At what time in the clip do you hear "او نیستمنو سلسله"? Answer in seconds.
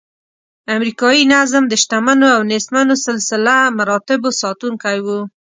2.35-3.55